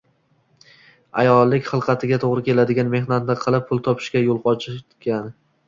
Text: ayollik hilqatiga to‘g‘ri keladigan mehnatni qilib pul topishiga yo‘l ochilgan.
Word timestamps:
ayollik 1.23 1.69
hilqatiga 1.73 2.19
to‘g‘ri 2.25 2.45
keladigan 2.49 2.91
mehnatni 2.95 3.39
qilib 3.47 3.71
pul 3.71 3.85
topishiga 3.91 4.27
yo‘l 4.27 4.43
ochilgan. 4.57 5.33